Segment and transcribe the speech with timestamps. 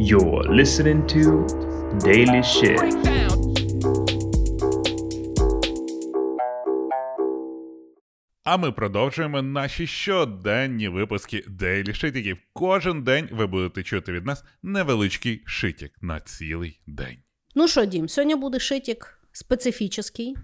[0.00, 1.44] You're listening to
[1.98, 2.78] Daily Shit.
[8.44, 12.38] А ми продовжуємо наші щоденні випуски Daily Шитіків.
[12.52, 17.16] Кожен день ви будете чути від нас невеличкий шитік на цілий день.
[17.54, 20.36] Ну що, Дім, сьогодні буде шитік специфічний.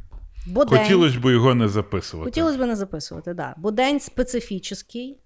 [0.47, 2.31] Бо Хотілося б його не записувати.
[2.31, 3.37] Хотілося б не записувати, так.
[3.37, 3.55] Да.
[3.57, 5.19] Бо день специфічний.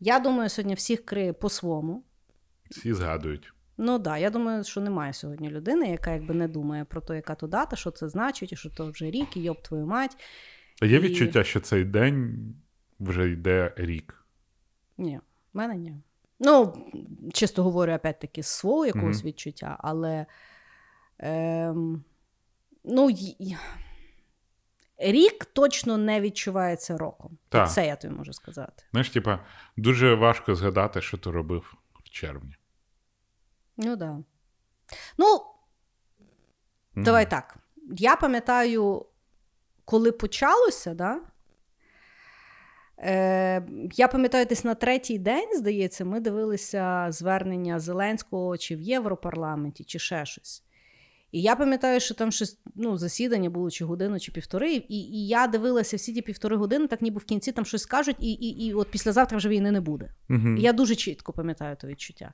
[0.00, 2.04] Я думаю, сьогодні всіх криє по-своєму.
[2.70, 3.52] Всі згадують.
[3.78, 7.14] Ну так, да, я думаю, що немає сьогодні людини, яка якби не думає про те,
[7.16, 10.16] яка то дата, що це значить, і що то вже рік, і йоб твою мать.
[10.82, 12.38] А є І- відчуття, що цей день
[13.00, 14.24] вже йде рік.
[14.98, 15.20] Ні,
[15.54, 15.94] в мене ні.
[16.40, 16.86] Ну,
[17.32, 19.26] чисто говорю, опять-таки, з свого якогось Мгм.
[19.26, 20.26] відчуття, але
[21.18, 22.04] ем,
[22.84, 23.56] ну, й-
[24.98, 27.38] рік точно не відчувається роком.
[27.48, 27.70] Так.
[27.72, 28.82] Це я тобі можу сказати.
[28.90, 29.38] Знаєш, типа,
[29.76, 32.54] дуже важко згадати, що ти робив в червні.
[33.76, 34.18] Ну, да.
[35.18, 35.40] Ну,
[36.94, 37.04] Мгм.
[37.04, 37.56] давай так.
[37.96, 39.06] Я пам'ятаю,
[39.84, 41.20] коли почалося, да?
[42.98, 43.62] Е,
[43.94, 49.98] я пам'ятаю, десь на третій день, здається, ми дивилися звернення Зеленського чи в Європарламенті, чи
[49.98, 50.64] ще щось.
[51.32, 55.26] І я пам'ятаю, що там щось ну, засідання було чи годину, чи півтори, і, і
[55.26, 58.66] я дивилася всі ті півтори години, так ніби в кінці там щось скажуть, і, і,
[58.66, 60.14] і от післязавтра вже війни не буде.
[60.28, 60.56] Мгм.
[60.56, 62.32] І Я дуже чітко пам'ятаю те відчуття.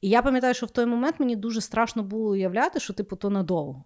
[0.00, 3.30] І я пам'ятаю, що в той момент мені дуже страшно було уявляти, що типу то
[3.30, 3.84] надовго.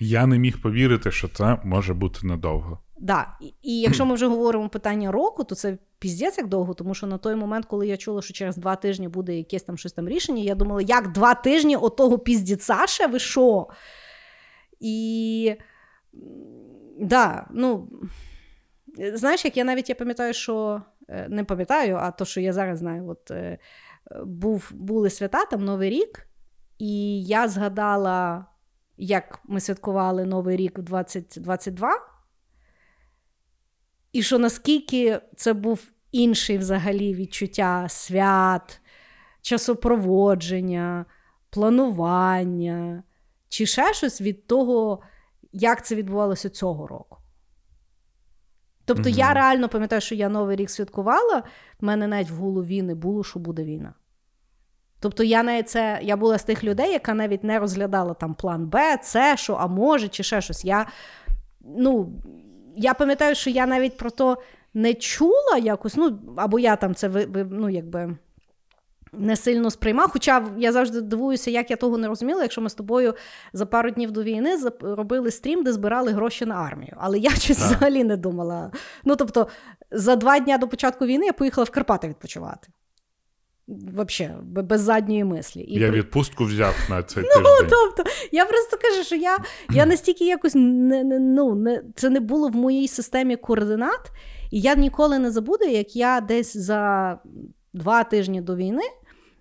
[0.00, 2.78] Я не міг повірити, що це може бути надовго.
[2.98, 3.26] Да.
[3.40, 7.06] І, і якщо ми вже говоримо питання року, то це піздець як довго, тому що
[7.06, 10.08] на той момент, коли я чула, що через два тижні буде якесь там щось там
[10.08, 13.68] рішення, я думала, як два тижні отого піздіця ще ви що?
[14.80, 15.56] І
[17.00, 17.88] да, ну,
[19.14, 22.78] знаєш, як я навіть я пам'ятаю, що е, не пам'ятаю, а то, що я зараз
[22.78, 23.58] знаю, от е,
[24.24, 26.26] був, були свята, там Новий рік,
[26.78, 28.46] і я згадала,
[28.96, 31.90] як ми святкували Новий рік в 2022.
[34.12, 38.80] І що наскільки це був інший взагалі відчуття свят,
[39.42, 41.04] часопроводження,
[41.50, 43.02] планування,
[43.48, 45.02] чи ще щось від того,
[45.52, 47.18] як це відбувалося цього року.
[48.84, 49.18] Тобто Мгм.
[49.18, 51.42] я реально пам'ятаю, що я Новий рік святкувала,
[51.80, 53.94] в мене навіть в голові не було, що буде війна.
[55.00, 58.66] Тобто я навіть це, я була з тих людей, яка навіть не розглядала там план
[58.66, 60.64] Б, С, що, а може, чи ще щось.
[60.64, 60.86] Я,
[61.60, 62.22] ну,
[62.76, 64.38] я пам'ятаю, що я навіть про то
[64.74, 67.10] не чула якось, ну, або я там це
[67.50, 68.16] ну, якби.
[69.18, 72.74] Не сильно сприймав, хоча я завжди дивуюся, як я того не розуміла, якщо ми з
[72.74, 73.14] тобою
[73.52, 76.96] за пару днів до війни робили стрім, де збирали гроші на армію.
[77.00, 77.66] Але я щось Так.
[77.66, 78.70] взагалі не думала.
[79.04, 79.48] Ну, тобто,
[79.90, 82.68] за два дні до початку війни я поїхала в Карпати відпочивати.
[83.68, 85.60] Взагалі, без задньої мислі.
[85.60, 87.70] І я при- відпустку взяв на цей Ну, тиждень.
[87.70, 89.38] тобто, я просто кажу, що я,
[89.70, 94.10] я настільки якось не, не, ну, не, це не було в моїй системі координат,
[94.50, 97.18] і я ніколи не забуду, як я десь за
[97.72, 98.82] два тижні до війни.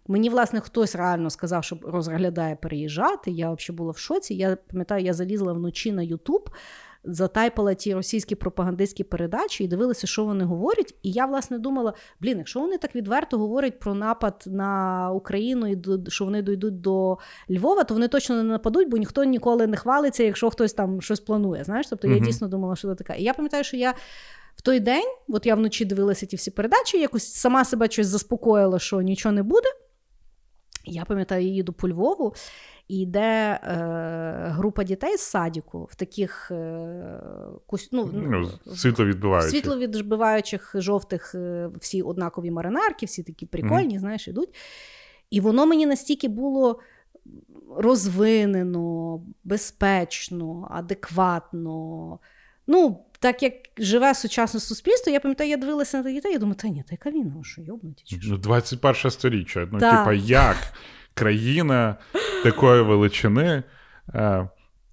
[0.08, 3.31] Мені, власне, хтось реально сказав, що розглядає переїжджати.
[3.31, 4.34] Я взагалі була в шоці.
[4.34, 6.50] Я пам'ятаю, я залізла вночі на Ютуб,
[7.03, 10.96] затайпала ті російські пропагандистські передачі і дивилася, що вони говорять.
[11.03, 15.78] І я, власне, думала: блін, якщо вони так відверто говорять про напад на Україну і
[16.08, 17.18] що вони дійдуть до
[17.52, 21.20] Львова, то вони точно не нападуть, бо ніхто ніколи не хвалиться, якщо хтось там щось
[21.20, 21.64] планує.
[21.64, 23.14] Знаєш, тобто я дійсно думала, що це така.
[23.14, 23.94] І я пам'ятаю, що я.
[24.56, 28.80] В той день, от я вночі дивилася ті всі передачі, якось сама себе щось заспокоїла,
[28.80, 29.68] що нічого не буде.
[30.86, 32.34] Я пам'ятаю, я їду по Львову,
[32.88, 33.22] і йде
[33.53, 33.59] е,
[34.50, 37.19] група дітей з садіку в таких е,
[37.66, 37.90] кос...
[37.91, 39.50] ну, Ну, в- світло відбиваючи.
[39.50, 44.56] світловідбиваючих жовтих, е, всі однакові маринарки, всі такі прикольні, знаєш, ідуть.
[45.30, 46.80] І воно мені настільки було
[47.78, 52.20] розвинено, безпечно, адекватно.
[52.68, 56.67] Ну, так як живе сучасне суспільство, я пам'ятаю, я дивилася на дітей, я думаю, та
[56.67, 58.29] ні, та яка війна, що йобнуті чи що?
[58.29, 59.67] Ну, 21 сторіччя.
[59.72, 60.57] Ну, типа, як
[61.13, 61.96] країна
[62.43, 63.64] такої величини.
[64.14, 64.49] Е,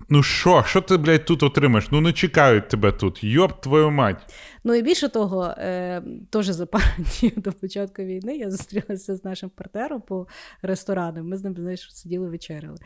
[0.09, 1.91] ну що, що ти, блядь, тут отримаєш?
[1.91, 3.25] Ну не чекають тебе тут.
[3.25, 4.35] Йоп твою мать.
[4.65, 9.25] Ну і більше того, е, теж за пару днів до початку війни я зустрілася з
[9.25, 10.27] нашим партнером по
[10.63, 11.29] ресторанам.
[11.29, 12.79] Ми з ним знаєш, сиділи вечеряли.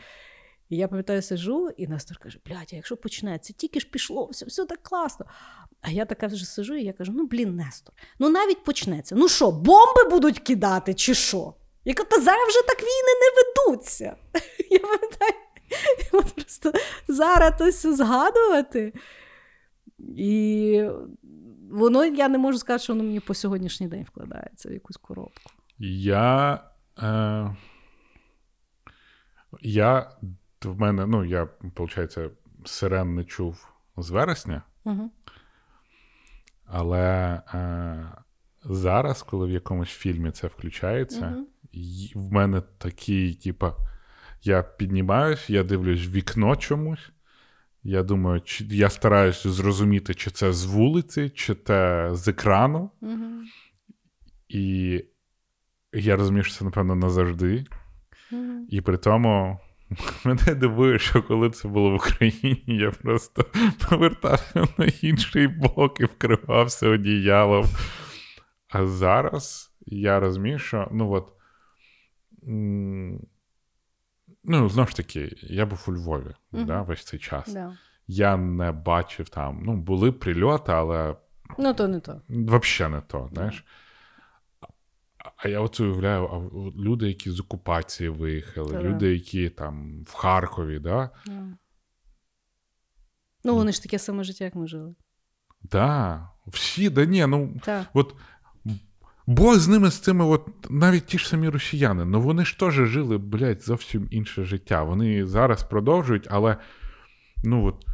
[0.69, 4.45] І я пам'ятаю, сижу, і Настор каже: блядь, а якщо почнеться, тільки ж пішло, все,
[4.45, 5.25] все так класно.
[5.81, 9.15] А я така вже сижу, і я кажу: ну блін, Нестор, ну навіть почнеться.
[9.15, 11.53] Ну що, бомби будуть кидати, чи що?
[11.85, 13.41] Я кажу, та зараз вже так війни не
[13.71, 14.15] ведуться.
[14.69, 15.33] Я пам'ятаю,
[16.35, 16.71] просто
[17.07, 18.93] зараз то все згадувати.
[20.17, 20.83] І
[21.71, 25.51] воно, я не можу сказати, що воно мені по сьогоднішній день вкладається в якусь коробку.
[25.79, 26.63] Я.
[27.01, 27.55] Е...
[29.61, 30.11] Я
[30.65, 32.17] в мене, ну, я, виходить,
[32.65, 33.67] сирен не чув
[33.97, 35.11] з вересня, Угу.
[36.65, 38.11] але е,
[38.63, 41.35] зараз, коли в якомусь фільмі це включається,
[41.73, 43.75] й- в мене такий, типа,
[44.43, 47.11] я піднімаюсь, я дивлюсь в вікно чомусь.
[47.83, 52.91] Я думаю, чи я стараюся зрозуміти, чи це з вулиці, чи це з екрану.
[53.01, 53.25] Угу.
[54.49, 55.03] І
[55.93, 57.65] я розумію, що це, напевно, назавжди.
[58.31, 58.65] Угу.
[58.69, 59.59] І при тому
[60.25, 63.45] мене дивує, що коли це було в Україні, я просто
[63.89, 67.65] повертався на інший бок і вкривався одіялом.
[68.69, 71.31] А зараз я розумію, що ну от.
[74.43, 76.65] Ну, знову ж таки, я був у Львові Мгм.
[76.65, 77.53] да, весь цей час.
[77.53, 77.77] Да.
[78.07, 81.15] Я не бачив там, ну, були прильоти, але
[81.57, 82.21] Ну, то не то.
[82.29, 83.65] Взагалі не то, знаєш.
[83.67, 83.84] А-
[85.35, 86.37] А я от уявляю, а
[86.81, 88.89] люди, які з окупації виїхали, Та-да.
[88.89, 91.09] люди, які там в Харкові, да?
[91.25, 91.47] Да.
[93.43, 94.95] Ну, вони ж таке саме життя, як ми жили.
[95.61, 97.85] Да, всі, да ні, ну Так.
[97.93, 98.15] от
[99.27, 102.73] Бог з ними з цими, от навіть ті ж самі росіяни, ну вони ж теж
[102.73, 104.83] жили, блядь, зовсім інше життя.
[104.83, 106.57] Вони зараз продовжують, але
[107.43, 107.85] ну от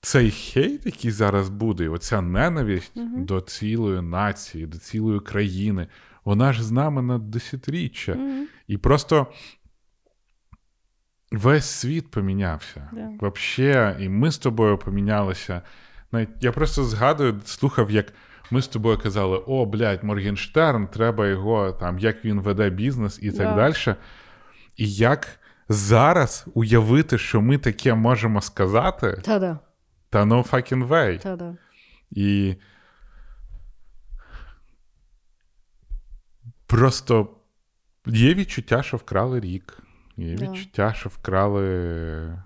[0.00, 3.24] цей хейт, який зараз буде, оця ненависть Мгм.
[3.24, 5.86] до цілої нації, до цілої країни,
[6.24, 8.14] вона ж з нами на десятиріччя.
[8.14, 8.46] Мгм.
[8.66, 9.26] І просто
[11.32, 12.88] весь світ помінявся.
[12.92, 13.10] Да.
[13.20, 15.62] Вообще, і ми з тобою помінялися.
[16.12, 18.12] Навіть я просто згадую, слухав, як
[18.50, 23.30] ми з тобою казали: о, блядь, Моргенштерн, треба його там, як він веде бізнес і
[23.32, 23.54] так Да.
[23.54, 23.96] далі.
[24.76, 25.28] І як
[25.68, 29.58] зараз уявити, що ми таке можемо сказати, Та-да.
[30.10, 31.22] та no fucking way.
[31.22, 31.56] Та-да.
[32.10, 32.54] І
[36.70, 37.28] просто
[38.06, 39.82] є відчуття, що вкрали рік.
[40.16, 40.44] Є Да.
[40.50, 42.42] відчуття, що вкрали.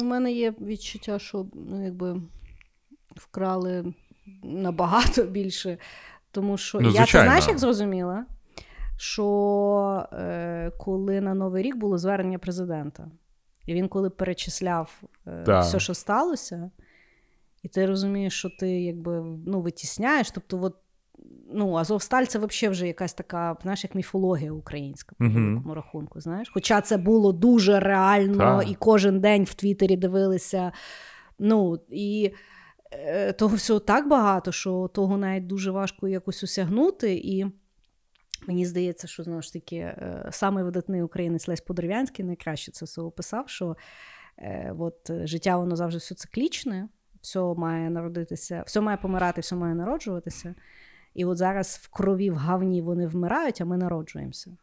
[0.00, 2.22] У мене є відчуття, що ну, якби
[3.16, 3.94] вкрали
[4.42, 5.78] набагато більше.
[6.30, 8.26] Тому що Ну, я це знаєш, як зрозуміла?
[8.96, 13.08] Що е, коли на Новий рік було звернення президента,
[13.66, 15.60] і він коли перечисляв е, Да.
[15.60, 16.70] все, що сталося,
[17.62, 20.30] і ти розумієш, що ти якби ну, витісняєш.
[20.30, 20.76] Тобто, от,
[21.52, 26.20] ну, Азовсталь це взагалі вже якась така, знаєш, як міфологія українська по великому рахунку.
[26.20, 26.50] Знаєш?
[26.54, 28.70] Хоча це було дуже реально, Так.
[28.70, 30.72] і кожен день в Твіттері дивилися.
[31.38, 32.32] Ну, і
[32.92, 37.14] е, того всього так багато, що того навіть дуже важко якось осягнути.
[37.14, 37.46] І
[38.48, 43.48] мені здається, що знову ж таки е, видатний українець Лесь Подерев'янський найкраще це все описав,
[43.48, 43.76] що
[44.38, 46.88] е, от, життя воно завжди все циклічне,
[47.20, 50.54] все має народитися, все має помирати, все має народжуватися.
[51.14, 54.56] І от зараз в крові, в гавні вони вмирають, а ми народжуємося.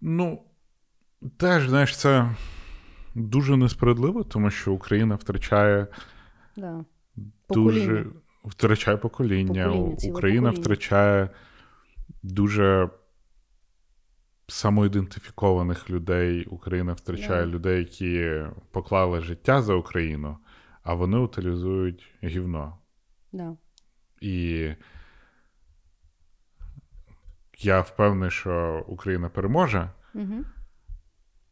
[0.00, 0.42] Ну,
[1.36, 2.34] теж, знаєш, це
[3.14, 5.86] дуже несправедливо, тому що Україна втрачає
[6.56, 6.84] Да.
[7.50, 8.20] дуже Покоління.
[8.44, 9.64] втрачає покоління.
[9.64, 10.50] Покоління, Україна покоління.
[10.50, 11.30] втрачає
[12.22, 12.90] дуже
[14.48, 16.44] самоідентифікованих людей.
[16.44, 17.50] Україна втрачає Да.
[17.52, 20.36] людей, які поклали життя за Україну,
[20.82, 22.78] а вони утилізують гівно.
[23.36, 23.56] Да.
[24.20, 24.70] І
[27.58, 29.90] я впевнений, що Україна переможе.
[30.14, 30.44] Угу.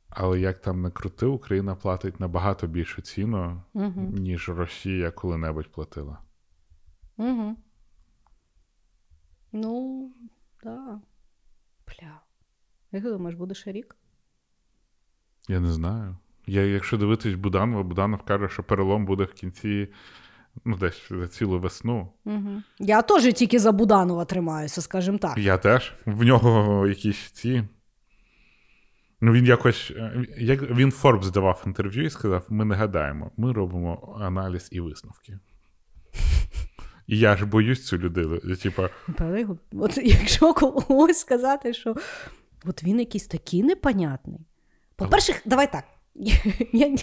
[0.08, 4.00] Але як там не крути, Україна платить набагато більшу ціну, Угу.
[4.00, 6.18] ніж Росія коли-небудь платила.
[7.16, 7.56] Угу.
[9.52, 10.12] Ну,
[10.62, 11.00] да.
[11.86, 12.20] Бля.
[12.92, 13.96] Як ти думаєш, буде ще рік?
[15.48, 16.16] Я не знаю.
[16.46, 19.88] Я, якщо дивитись Буданова, Буданов каже, що перелом буде в кінці,
[20.64, 22.12] ну, десь за цілу весну.
[22.24, 22.62] Угу.
[22.78, 25.38] Я теж тільки за Буданова тримаюся, скажімо так.
[25.38, 25.92] Я теж.
[26.06, 27.64] В нього якісь ці.
[29.20, 29.92] Ну, він якось.
[29.96, 34.80] е, Як він Форбс давав інтерв'ю і сказав: ми не гадаємо, ми робимо аналіз і
[34.80, 35.38] висновки.
[37.06, 38.38] І я ж боюсь цю людину.
[38.62, 38.88] Типа,
[39.72, 41.94] От якщо когось сказати, що
[42.64, 44.40] от він якийсь такий непонятний.
[44.96, 45.84] По-перше, давай так.
[46.72, 46.96] Я,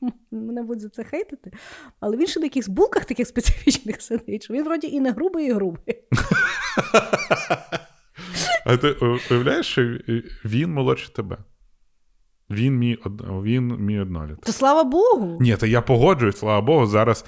[0.30, 1.52] мене будуть за це хейтити,
[2.00, 5.46] але він ще на якихось булках таких специфічних сидить, що він вроді і не грубий,
[5.46, 5.82] і грубий.
[8.66, 8.96] А ти
[9.30, 9.82] уявляєш, що
[10.44, 11.38] він молодше тебе?
[12.50, 14.40] Він мій, він мій одноліт.
[14.40, 15.38] То слава Богу.
[15.40, 17.24] Ні, та я погоджуюсь, слава Богу, зараз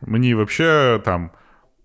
[0.00, 1.30] мені взагалі там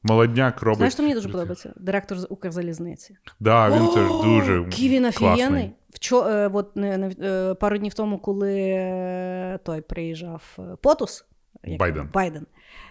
[0.04, 0.78] молодняк робить.
[0.78, 1.74] Знаєш, що мені дуже подобається?
[1.78, 3.18] Директор з Укрзалізниці.
[3.40, 5.72] Да, він теж дуже Який він офігенний.
[5.90, 11.26] Вчо, е, от, не, не, е, пару днів тому, коли е, той приїжджав Потус,
[11.64, 12.10] як Байден.
[12.14, 12.46] Байден.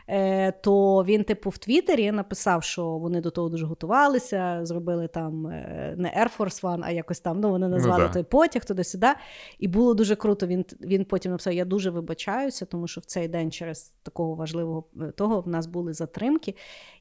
[0.09, 5.43] е, то він, типу, в Твіттері написав, що вони до того дуже готувалися, зробили там
[5.97, 8.13] не Air Force One, а якось там ну, вони назвали да.
[8.13, 9.07] той потяг туди-сюди.
[9.59, 10.47] І було дуже круто.
[10.47, 14.85] Він, він потім написав: Я дуже вибачаюся, тому що в цей день через такого важливого
[15.17, 16.55] того в нас були затримки,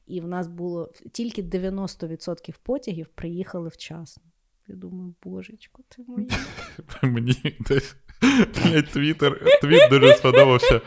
[0.06, 4.22] і в нас було тільки 90% потягів приїхали вчасно.
[4.68, 6.26] Я думаю, божечко, ти моя.
[7.02, 7.96] Мені десь
[8.92, 10.80] твіттер, твіт дуже сподобався.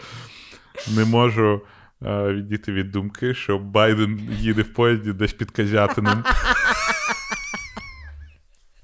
[0.96, 1.62] Не можу
[2.02, 6.24] е, відійти від думки, що Байден їде в поїзді десь під Козятиним.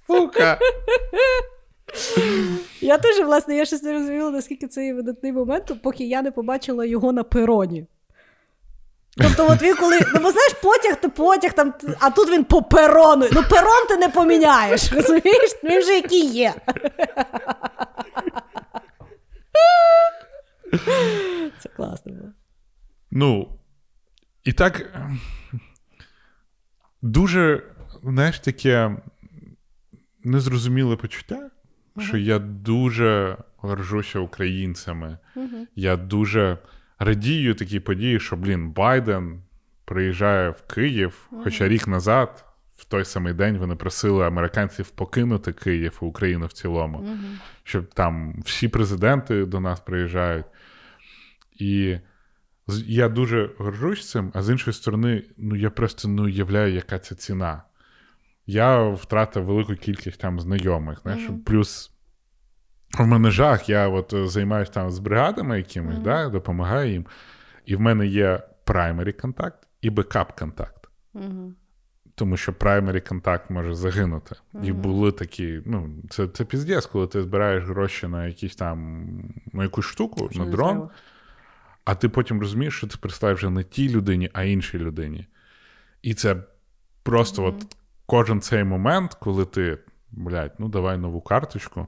[0.08, 0.60] Сука!
[2.82, 6.32] Я теж, власне, я щось не розуміла, наскільки це є видатний момент, поки я не
[6.32, 7.88] побачила його на пероні.
[9.18, 12.64] Тобто, от він коли, ну бо знаєш, потяг то потяг, там, а тут він по
[12.64, 13.28] перону.
[13.32, 15.52] Ну, перон ти не поміняєш, розумієш?
[15.64, 16.54] Він вже який є.
[21.60, 22.30] Це класно було.
[23.12, 23.60] Ну,
[24.44, 25.00] і так
[27.02, 27.64] дуже,
[28.04, 28.98] знаєш, таке
[30.24, 31.50] незрозуміле почуття,
[32.00, 35.18] що я дуже горжуся українцями.
[35.76, 36.58] Я дуже
[37.00, 39.42] радію такій події, що, блін, Байден
[39.86, 42.46] приїжджає в Київ, хоча рік назад,
[42.78, 47.10] в той самий день, вони просили американців покинути Київ і Україну в цілому,
[47.64, 50.46] щоб там всі президенти до нас приїжджають.
[51.60, 51.98] І
[52.86, 57.16] я дуже горжусь цим, а з іншої сторони, ну я просто не уявляю, яка це
[57.16, 57.64] ціна.
[58.46, 61.00] Я втратив велику кількість там знайомих.
[61.02, 61.92] Знаєш, плюс
[63.00, 67.06] в мене жах, я от е, займаюся там з бригадами якимись, да, допомагаю їм.
[67.66, 70.90] І в мене є праймері контакт і бекап контакт.
[72.16, 74.36] Тому що праймері контакт може загинути.
[74.64, 79.08] І були такі, ну, це, це піздець, коли ти збираєш гроші на якісь там
[79.54, 80.90] на якусь штуку, на дрон, треба.
[81.86, 85.28] а ти потім розумієш, що ти представиш вже не тій людині, а іншій людині.
[86.02, 86.36] І це
[87.04, 89.78] просто от кожен цей момент, коли ти,
[90.12, 91.88] блядь, ну давай нову карточку,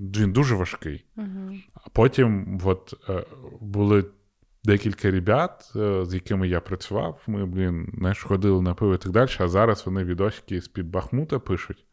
[0.00, 1.04] він дуже важкий.
[1.74, 3.24] А потім от, е,
[3.60, 4.04] були
[4.64, 7.22] декілька ребят, е, з якими я працював.
[7.26, 11.38] Ми, блін, знаєш, ходили на пиво і так далі, а зараз вони відосики з-під Бахмута
[11.38, 11.84] пишуть.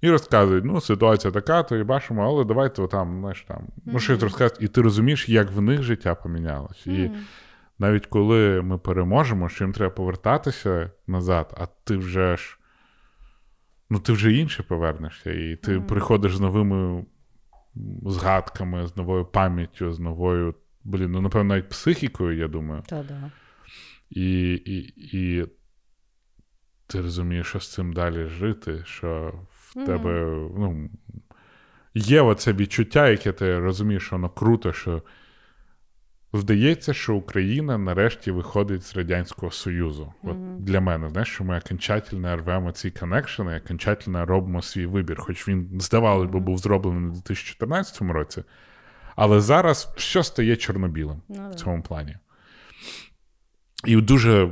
[0.00, 4.22] І розказують, ну, ситуація така, то і бачимо, але давайте там, знаєш, там, ну, щось
[4.22, 6.86] розказують, і ти розумієш, як в них життя помінялось.
[6.86, 7.10] І
[7.78, 12.56] навіть коли ми переможемо, що їм треба повертатися назад, а ти вже ж.
[13.90, 17.04] Ну, ти вже інше повернешся, і ти приходиш з новими
[18.06, 20.54] згадками, з новою пам'яттю, з новою,
[20.84, 22.82] блін, ну, напевно, навіть психікою, я думаю.
[22.86, 23.30] Та-да.
[24.10, 25.46] І, і, і
[26.86, 30.24] ти розумієш, що з цим далі жити, що в тебе
[30.56, 30.90] ну,
[31.94, 35.02] є оце відчуття, яке ти розумієш, що воно круто, що
[36.32, 40.12] здається, що Україна нарешті виходить з Радянського Союзу.
[40.22, 45.20] От для мене, знаєш, що ми окончательно рвемо ці коннекшени, окончательно робимо свій вибір.
[45.20, 48.42] Хоч він, здавалось би, був зроблений у 2014 році,
[49.16, 52.16] але зараз все стає чорно-білим Ну, в цьому плані.
[53.84, 54.50] І дуже,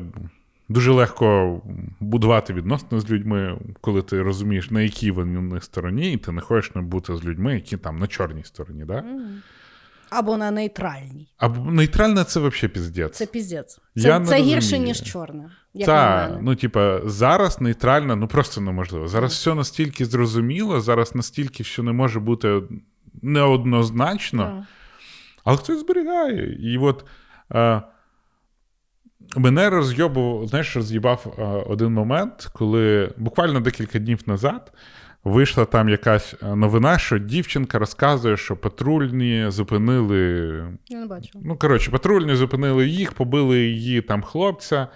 [0.69, 1.61] дуже легко
[2.01, 6.75] будувати відносини з людьми, коли ти розумієш, на якій вони стороні, і ти не хочеш
[6.75, 8.85] не бути з людьми, які там на чорній стороні.
[8.85, 9.05] Да?
[10.11, 11.29] Або на нейтральній.
[11.38, 13.17] А нейтральна це взагалі піздець.
[13.17, 13.75] Це піздець.
[13.97, 15.50] Це, Я не це гірше, ніж чорне.
[15.87, 19.09] Так, ну типа, зараз нейтральна, ну просто неможливо.
[19.09, 22.62] Зараз все настільки зрозуміло, зараз настільки все не може бути
[23.23, 24.65] неоднозначно, Так.
[25.45, 26.59] але хтось зберігає.
[26.73, 27.05] І от
[27.55, 27.83] е,
[29.37, 34.73] мене роз'єбував, знаєш, роз'їбав е, один момент, коли буквально декілька днів назад
[35.25, 40.19] вийшла там якась е, новина, що дівчинка розказує, що патрульні зупинили
[40.89, 41.31] Я не бачу.
[41.35, 44.89] Ну, коротше, патрульні зупинили їх, побили її там хлопця,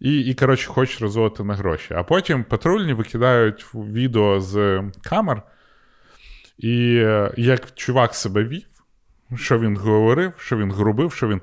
[0.00, 1.94] і, і коротше, хочуть розводити на гроші.
[1.94, 5.42] А потім патрульні викидають відео з камер,
[6.58, 8.66] і е, як чувак себе вів,
[9.36, 11.40] що він говорив, що він грубив, що він.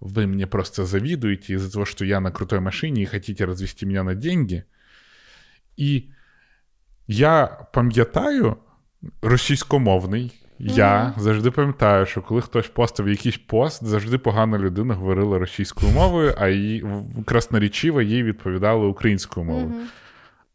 [0.00, 4.02] Вы мне просто завидуете из-за того, что я на крутой машине и хотите развести меня
[4.02, 4.62] на деньги.
[5.76, 6.04] І
[7.08, 8.56] я пам'ятаю
[9.22, 10.42] російськомовний.
[10.58, 16.34] Я завжди пам'ятаю, що коли хтось постив якийсь пост, завжди погана людина говорила російською мовою,
[16.38, 16.84] а її
[17.24, 19.72] красноречиво їй відповідали українською мовою.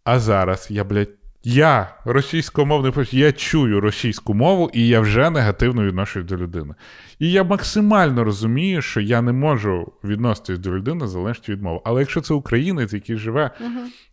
[0.04, 1.10] А зараз я, блядь,
[1.44, 6.76] я російськомовний я чую російську мову, і я вже негативно відношусь до людини.
[7.20, 11.82] І я максимально розумію, що я не можу відноситись до людини залежно від мови.
[11.86, 13.52] Але якщо це українець, який живе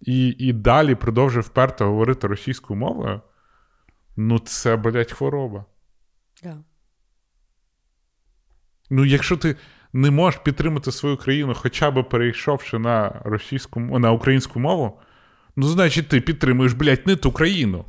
[0.00, 3.20] і, і далі продовжує вперто говорити російською мовою,
[4.16, 5.64] ну це, блядь, хвороба.
[6.42, 6.56] Да.
[8.90, 9.56] Ну, якщо ти
[9.92, 15.00] не можеш підтримати свою країну, хоча б перейшовши на російську на українську мову,
[15.58, 17.84] ну, значить, ти підтримуєш, блядь, не ту країну.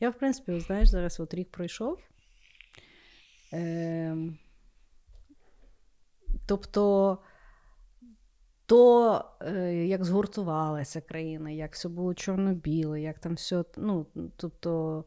[0.00, 1.98] Я, в принципі, знаєш, зараз от рік пройшов.
[3.52, 4.16] Е,
[6.46, 7.18] Тобто,
[8.66, 13.64] то, е, як згуртувалася країна, як все було чорно-біле, як там все.
[13.76, 14.06] ну,
[14.36, 15.04] тобто,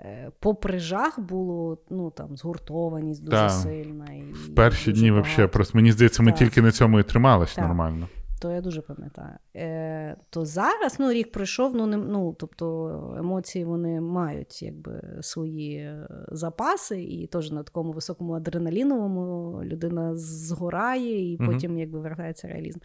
[0.00, 3.50] е, Попри жах було ну, там, згуртованість дуже Так.
[3.50, 4.12] сильна.
[4.12, 6.38] І В перші дні, взагалі, просто мені здається, ми Так.
[6.38, 7.64] тільки на цьому і тримались Так.
[7.66, 8.08] нормально.
[8.40, 9.34] То я дуже пам'ятаю.
[9.56, 15.76] Е, то зараз, ну, рік пройшов, ну, не, ну, тобто емоції вони мають якби, свої
[15.76, 21.52] е, запаси, і теж на такому високому адреналіновому людина згорає, і Мгм.
[21.52, 22.78] потім якби вертається реалізм.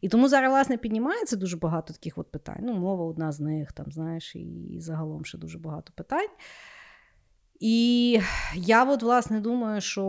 [0.00, 2.60] І тому зараз, власне, піднімається дуже багато таких от питань.
[2.62, 6.28] Ну, мова одна з них, там, знаєш, і загалом ще дуже багато питань.
[7.64, 8.20] І
[8.54, 10.04] я от, власне, думаю, що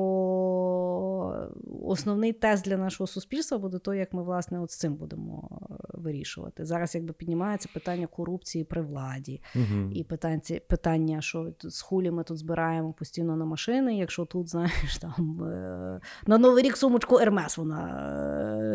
[1.84, 5.76] основний тест для нашого суспільства буде то, як ми власне от з цим будемо е,
[5.94, 6.66] вирішувати.
[6.66, 9.92] Зараз якби піднімається питання корупції при владі, Угу.
[9.92, 14.98] і питання, питання, що з хулі ми тут збираємо постійно на машини, якщо тут, знаєш,
[15.02, 18.14] там е, на Новий рік сумочку Ермес вона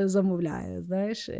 [0.00, 0.82] е, замовляє.
[0.82, 1.30] знаєш.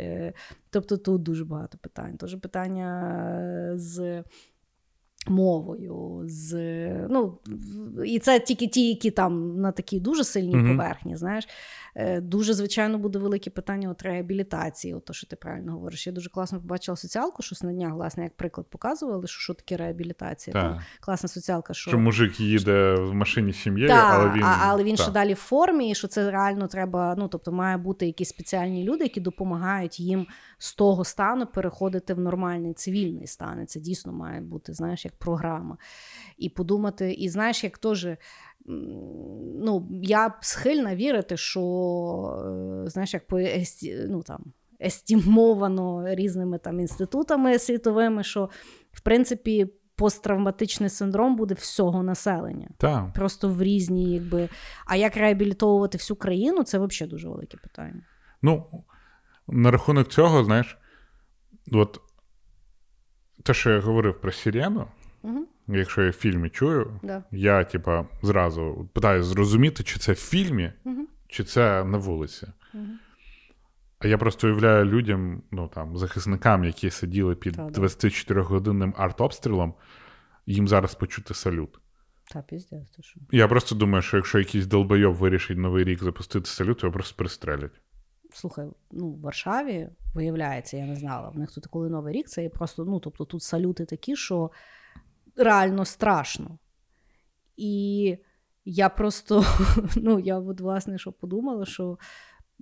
[0.69, 2.17] Тобто тут дуже багато питань.
[2.17, 4.23] Тож питання з
[5.29, 6.53] мовою, з,
[7.09, 7.37] ну,
[8.05, 10.77] і це тільки ті, які там на такій дуже сильній Мгм.
[10.77, 11.47] поверхні, знаєш.
[11.95, 16.07] Е, Дуже, звичайно, буде велике питання от реабілітації, от то, що ти правильно говориш.
[16.07, 19.77] Я дуже класно побачила соціалку, щось на днях, власне, як приклад показували, що, що таке
[19.77, 20.53] реабілітація.
[20.53, 24.43] Там класна соціалка, що, Що мужик їде в машині з сім'єю, та, але він.
[24.43, 25.03] а, але він та.
[25.03, 27.15] ще далі в формі, і що це реально треба.
[27.17, 32.19] Ну тобто, має бути якісь спеціальні люди, які допомагають їм з того стану переходити в
[32.19, 33.61] нормальний цивільний стан.
[33.63, 35.77] І це дійсно має бути, знаєш, як програма.
[36.37, 38.07] І подумати, і знаєш, як теж.
[39.61, 41.61] Ну, я схильна вірити, що
[42.85, 43.39] е, знаєш, як по
[44.07, 44.45] ну, там,
[44.81, 48.49] естімовано різними там інститутами світовими, що
[48.91, 49.67] в принципі
[49.99, 53.11] посттравматичний синдром буде всього населення Та.
[53.15, 54.49] просто в різні, якби.
[54.85, 58.01] А як реабілітовувати всю країну, це взагалі дуже велике питання.
[58.41, 58.83] Ну,
[59.47, 60.77] на рахунок цього, знаєш,
[61.71, 62.01] от
[63.43, 64.87] те, що я говорив про Сірену,
[65.21, 65.45] Угу.
[65.67, 67.23] якщо я в фільмі чую, Да.
[67.31, 71.07] я, типа, зразу питаю зрозуміти, чи це в фільмі, Угу.
[71.27, 72.47] чи це на вулиці.
[72.73, 72.99] Мгм.
[73.99, 79.73] А я просто уявляю людям, ну там, захисникам, які сиділи під Та, 24-годинним артобстрілом,
[80.45, 81.79] їм зараз почути салют.
[82.33, 83.19] Та піздець, ти що.
[83.31, 87.81] Я просто думаю, що якщо якийсь долбойов вирішить новий рік запустити салют, його просто пристрелять.
[88.33, 91.29] Слухай, ну в Варшаві виявляється, я не знала.
[91.29, 94.51] В них тут коли Новий рік, це просто, ну тобто тут салюти такі, що
[95.39, 96.59] реально страшно.
[97.57, 98.17] І
[98.65, 99.45] я просто,
[99.95, 101.97] ну я от власне що подумала, що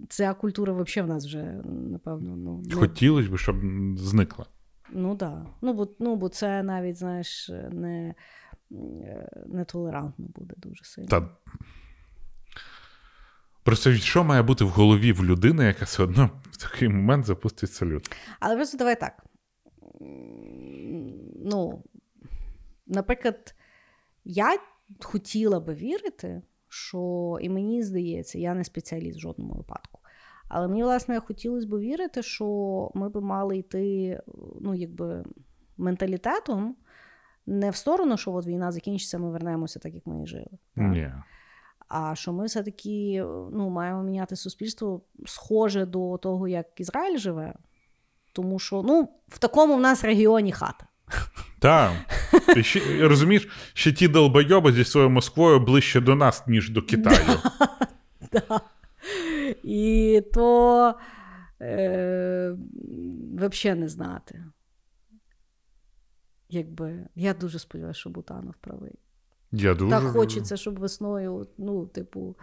[0.09, 3.55] ця культура взагалі в нас вже, напевно, ну, Хотілося б, щоб
[3.97, 4.45] зникла.
[4.91, 5.29] Ну так.
[5.29, 5.45] Да.
[5.61, 8.15] Ну, бо, ну, бо це навіть, знаєш, не,
[9.47, 11.07] нетолерантно буде дуже сильно.
[11.07, 11.29] Та...
[13.63, 17.71] Просто що має бути в голові в людини, яка все одно в такий момент запустить
[17.71, 18.15] салют?
[18.39, 19.25] Але просто давай так.
[21.45, 21.83] Ну,
[22.88, 23.56] наприклад,
[24.26, 24.60] я
[25.00, 30.00] хотіла би вірити, що і мені здається, я не спеціаліст в жодному випадку.
[30.50, 32.45] Але мені, власне, хотілося б вірити, що
[32.93, 34.21] ми б мали йти,
[34.62, 35.26] ну, якби,
[35.78, 36.76] менталітетом
[37.45, 40.58] не в сторону, що от війна закінчиться, ми вернемося так, як ми і жили.
[40.76, 41.12] Ні.
[41.88, 47.54] А що ми все-таки ну, маємо міняти суспільство схоже до того, як Ізраїль живе.
[48.34, 50.88] Тому що ну, в такому в нас регіоні хата.
[51.60, 51.91] Так.
[52.62, 57.20] Ще, розумієш, ще ті долбойоби зі своєю Москвою ближче до нас, ніж до Китаю.
[58.32, 58.62] Да.
[59.63, 60.96] І то
[61.62, 62.56] е,
[63.38, 64.43] взагалі не знати.
[66.50, 68.96] Якби, я дуже сподіваюся, що Бутанов правий.
[69.52, 69.91] Я дуже...
[69.91, 72.36] Так хочеться, щоб весною, ну, типу,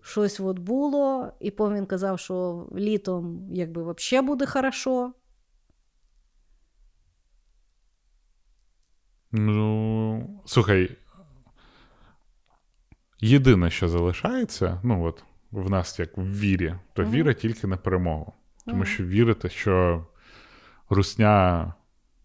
[0.00, 5.12] щось от було, і він казав, що літом якби взагалі буде хорошо.
[9.32, 10.96] Ну, слухай.
[13.20, 17.10] Єдине, що залишається, ну от в нас як в вірі, то Мгм.
[17.12, 18.32] віра тільки на перемогу.
[18.66, 20.06] Тому що вірити, що
[20.90, 21.74] русня,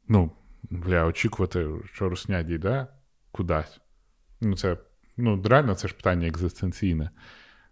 [0.08, 0.32] ну,
[0.64, 2.88] бля, очікувати, що русня дійде
[3.32, 3.80] кудись.
[4.42, 4.78] Ну, це,
[5.18, 7.10] ну, реально, це ж питання екзистенційне.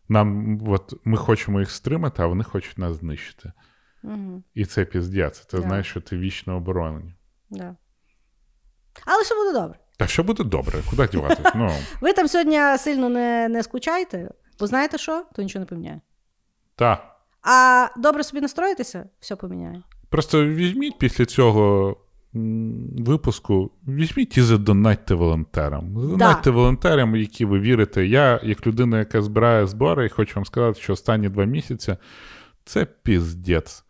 [0.10, 3.52] Нам, от, ми хочемо їх стримати, а вони хочуть нас знищити.
[4.04, 4.44] Угу.
[4.54, 5.40] І це піздець.
[5.46, 5.64] Ти Да.
[5.64, 7.14] знаєш, що ти вічно оборонені.
[7.50, 7.76] Да.
[9.06, 9.80] Але все буде добре.
[9.98, 11.54] Та все буде добре, куди діватись?
[11.56, 14.30] Ну, Ви там сьогодні сильно не, не скучайте,
[14.60, 15.24] Бо знаєте що?
[15.36, 16.02] То нічого не поміняє.
[16.76, 17.16] Так.
[17.42, 19.84] А добре собі настроїтися, все поміняє.
[20.10, 21.98] Просто візьміть після цього
[22.98, 26.02] випуску, візьміть і задонатьте волонтерам.
[26.02, 28.06] Задонатьте волонтерам, які ви вірите.
[28.06, 31.98] Я, як людина, яка збирає збори, і хочу вам сказати, що останні два місяці
[32.66, 33.83] це піздець.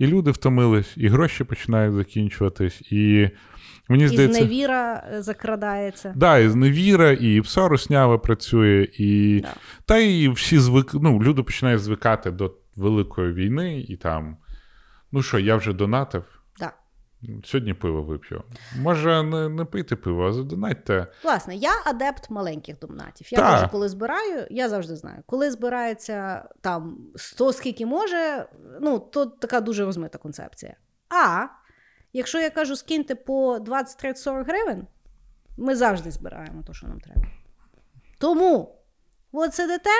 [0.00, 3.28] І люди втомились, і гроші починають закінчуватись, і
[3.88, 4.38] мені І здається.
[4.38, 5.22] зневіра закрадається.
[5.22, 6.12] закрадається.
[6.16, 9.54] Да, і зневіра, і пса руснява працює, і Да.
[9.86, 10.90] та і всі звик...
[10.94, 14.36] ну, люди починають звикати до великої війни, і там.
[15.12, 16.24] Ну що, я вже донатив.
[17.44, 18.42] Сьогодні пиво вип'ю.
[18.76, 21.06] Може, не, не пийте пиво, а задонатьте.
[21.24, 23.32] Власне, я адепт маленьких донатів.
[23.32, 28.46] Я теж, коли збираю, я завжди знаю, коли збирається там 100 скільки може,
[28.80, 30.76] ну, то така дуже розмита концепція.
[31.08, 31.46] А
[32.12, 34.86] якщо я кажу, скиньте по 20, 30, 40 гривень,
[35.56, 37.22] ми завжди збираємо те, що нам треба.
[38.18, 38.78] Тому,
[39.32, 39.90] от сидите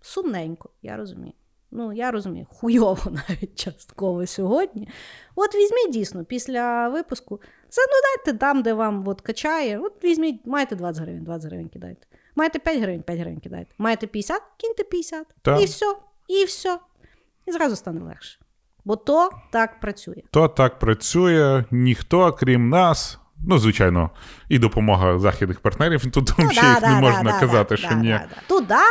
[0.00, 1.34] сумненько, я розумію.
[1.76, 4.88] Ну, я розумію, хуйово навіть частково сьогодні.
[5.34, 9.78] От візьміть дійсно після випуску, задонайте там, де вам от качає.
[9.78, 12.06] От візьміть, маєте 20 гривень, 20 гривень кидайте.
[12.36, 13.70] Маєте 5 гривень, 5 гривень кидайте.
[13.78, 15.26] Маєте 50, киньте 50.
[15.42, 15.62] Так.
[15.62, 15.94] І все,
[16.28, 16.78] і все.
[17.46, 18.38] І зразу стане легше.
[18.84, 20.22] Бо то так працює.
[20.30, 23.18] То так працює, ніхто, крім нас.
[23.48, 24.10] Ну, звичайно,
[24.48, 26.10] і допомога західних партнерів.
[26.12, 28.08] Тут Ну, ще да, їх да, не да, можна да, казати, да, що да, ні.
[28.08, 28.36] Да, да.
[28.48, 28.84] Туда,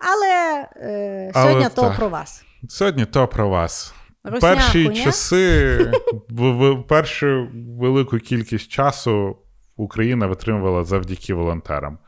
[0.00, 1.96] але, е, Але сьогодні то так.
[1.96, 2.44] про вас.
[2.68, 3.94] Сьогодні то про вас.
[4.24, 5.04] Русня, Перші хуйня.
[5.04, 5.76] часи,
[6.28, 9.36] в, в першу велику кількість часу
[9.76, 11.98] Україна витримувала завдяки волонтерам,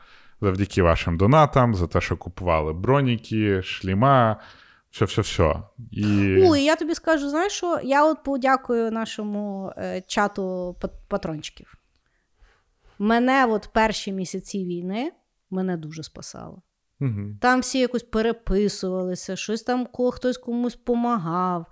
[0.41, 4.39] завдяки вашим донатам, за те, що купували броніки, шліма,
[4.91, 5.55] все, все, все.
[5.91, 6.37] І...
[6.47, 7.79] Ой, я тобі скажу, знаєш що?
[7.83, 10.75] Я от подякую нашому е, чату
[11.07, 11.77] патрончиків.
[12.99, 15.11] Мене от перші місяці війни
[15.49, 16.61] мене дуже спасало.
[17.01, 17.37] Угу.
[17.41, 21.65] Там всі якось переписувалися, щось там хтось комусь помагав.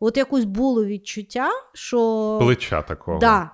[0.00, 2.38] От якось було відчуття, що.
[2.42, 3.18] Плеча такого.
[3.18, 3.50] Да.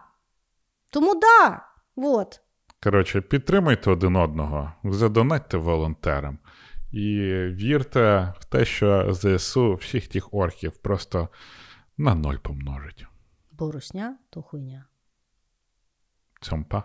[0.90, 1.62] Тому да.
[1.96, 2.40] От.
[2.82, 6.38] Коротше, підтримуйте один одного, задонатьте волонтерам.
[6.92, 7.18] І
[7.50, 11.28] вірте в те, що ЗСУ всіх тих орків просто
[11.96, 13.06] на ноль помножить.
[13.52, 14.84] Бо русня то хуйня.
[16.40, 16.84] Цьомпа.